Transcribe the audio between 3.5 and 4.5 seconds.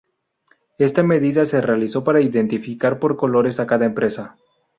a cada empresa.